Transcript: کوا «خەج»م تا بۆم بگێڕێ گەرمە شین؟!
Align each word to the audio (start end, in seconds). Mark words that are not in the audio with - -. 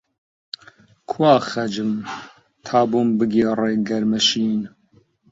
کوا 1.09 1.33
«خەج»م 1.49 1.91
تا 2.65 2.79
بۆم 2.89 3.09
بگێڕێ 3.17 3.71
گەرمە 3.87 4.19
شین؟! 4.27 4.61